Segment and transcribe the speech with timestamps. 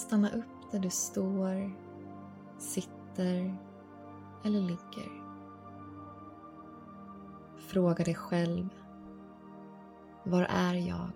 [0.00, 1.72] stanna upp där du står,
[2.58, 3.56] sitter
[4.44, 5.20] eller ligger.
[7.56, 8.68] Fråga dig själv.
[10.24, 11.10] Var är jag?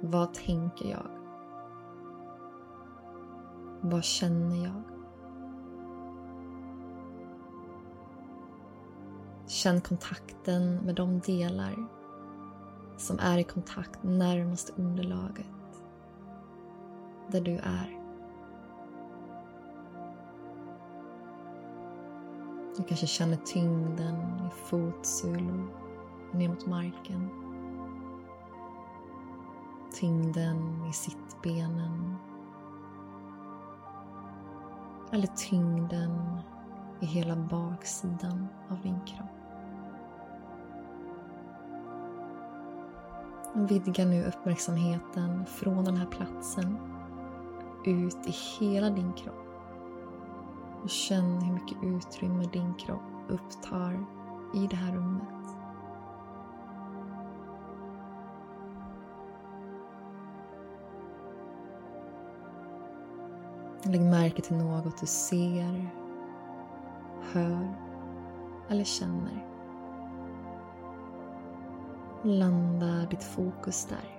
[0.00, 1.06] Vad tänker jag?
[3.80, 4.82] Vad känner jag?
[9.46, 12.04] Känn kontakten med de delar
[12.96, 15.46] som är i kontakt närmast underlaget,
[17.34, 18.00] där du är.
[22.76, 24.16] Du kanske känner tyngden
[24.46, 25.70] i fotsulor
[26.32, 27.28] ner mot marken.
[29.94, 32.16] Tyngden i sittbenen.
[35.12, 36.38] Eller tyngden
[37.00, 39.30] i hela baksidan av din kropp.
[43.54, 46.93] Vidga nu uppmärksamheten från den här platsen
[47.88, 49.34] ut i hela din kropp.
[50.82, 54.06] Och känn hur mycket utrymme din kropp upptar
[54.54, 55.28] i det här rummet.
[63.86, 65.90] Lägg märke till något du ser,
[67.32, 67.74] hör
[68.68, 69.46] eller känner.
[72.22, 74.13] Landa ditt fokus där.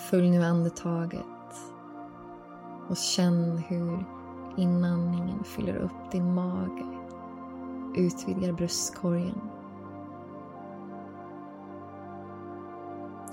[0.00, 1.24] Följ nu andetaget
[2.88, 4.04] och känn hur
[4.56, 6.86] inandningen fyller upp din mage,
[7.96, 9.40] utvidgar bröstkorgen.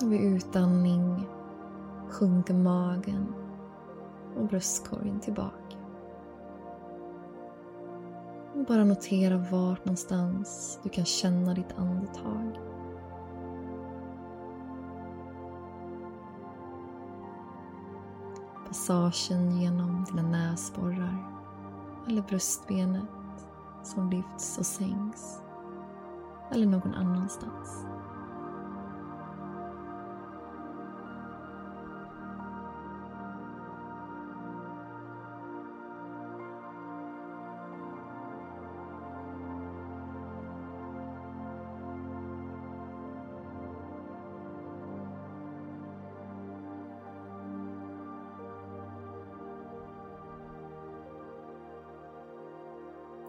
[0.01, 1.27] Och vid utandning
[2.09, 3.33] sjunker magen
[4.37, 5.77] och bröstkorgen tillbaka.
[8.53, 12.59] Och bara notera vart någonstans du kan känna ditt andetag.
[18.77, 21.25] Massagen genom dina näsborrar
[22.07, 23.47] eller bröstbenet
[23.83, 25.41] som lyfts och sänks
[26.51, 27.85] eller någon annanstans.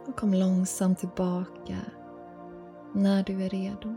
[0.09, 1.77] Och kom långsamt tillbaka
[2.95, 3.95] när du är redo.